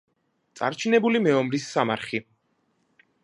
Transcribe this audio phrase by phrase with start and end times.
[0.59, 2.25] წარჩინებული მეომრის სამარხი.